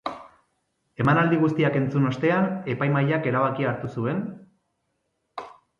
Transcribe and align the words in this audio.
Emanaldi 1.05 1.39
guztiak 1.43 1.77
entzun 1.81 2.09
ostean, 2.13 2.49
epaimahaiak 2.75 3.31
erabakia 3.33 3.73
hartu 3.75 3.95
zuen. 3.97 4.29